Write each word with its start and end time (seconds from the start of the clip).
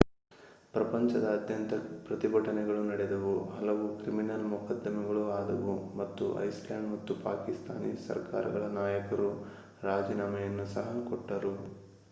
ಪ್ರಪಂಚದಾದ್ಯಂತ 0.73 1.73
ಪ್ರತಿಭಟನೆಗಳು 2.05 2.79
ನಡೆದವು 2.83 3.33
ಹಲವು 3.49 3.87
ಕ್ರಿಮಿನಲ್ 3.97 4.45
ಮೊಕದ್ದಮೆಗಳು 4.45 5.23
ಆದವು 5.31 5.75
ಮತ್ತು 5.95 6.25
ಐಸ್ಲ್ಯಾಂಡ್ 6.43 6.89
ಹಾಗೂ 6.91 7.17
ಪಾಕಿಸ್ತಾನಿ 7.23 7.91
ಸರ್ಕಾರಗಳ 8.07 8.63
ನಾಯಕರು 8.73 9.29
ರಾಜೀನಾಮೆಯನ್ನು 9.83 10.65
ಸಹ 10.73 10.87
ಕೊಟ್ಟರು 11.09 11.53